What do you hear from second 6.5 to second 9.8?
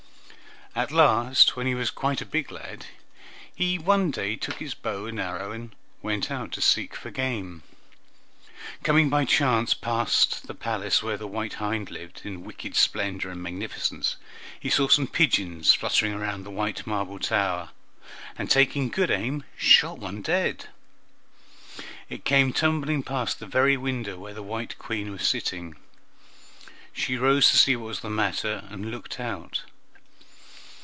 to seek for game. Coming by chance